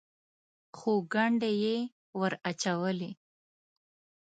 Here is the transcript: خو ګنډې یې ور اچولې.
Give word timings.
خو 0.77 0.91
ګنډې 1.13 1.51
یې 1.63 1.77
ور 2.19 2.33
اچولې. 2.49 3.11